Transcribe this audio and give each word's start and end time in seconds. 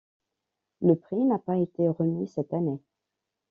Le 0.81 0.95
prix 0.95 1.25
n'a 1.25 1.37
pas 1.37 1.57
été 1.59 1.87
remis 1.87 2.25
cette 2.27 2.55
année. 2.55 2.79